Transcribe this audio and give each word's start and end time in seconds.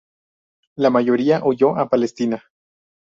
La 0.77 0.89
mayoría 0.89 1.45
huyó 1.45 1.77
a 1.77 1.87
Palestina. 1.87 2.43